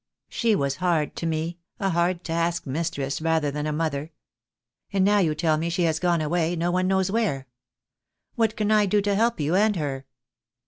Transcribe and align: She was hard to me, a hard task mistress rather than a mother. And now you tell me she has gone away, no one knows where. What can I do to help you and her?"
She 0.29 0.55
was 0.55 0.77
hard 0.77 1.15
to 1.17 1.27
me, 1.27 1.59
a 1.79 1.91
hard 1.91 2.23
task 2.23 2.65
mistress 2.65 3.21
rather 3.21 3.51
than 3.51 3.67
a 3.67 3.71
mother. 3.71 4.09
And 4.91 5.05
now 5.05 5.19
you 5.19 5.35
tell 5.35 5.57
me 5.59 5.69
she 5.69 5.83
has 5.83 5.99
gone 5.99 6.21
away, 6.21 6.55
no 6.55 6.71
one 6.71 6.87
knows 6.87 7.11
where. 7.11 7.45
What 8.33 8.57
can 8.57 8.71
I 8.71 8.87
do 8.87 8.99
to 9.03 9.13
help 9.13 9.39
you 9.39 9.53
and 9.53 9.75
her?" 9.75 10.07